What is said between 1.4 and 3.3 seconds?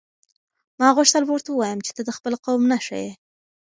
ووایم چې ته د خپل قوم نښه یې.